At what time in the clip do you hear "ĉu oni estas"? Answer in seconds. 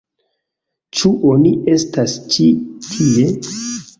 1.01-2.17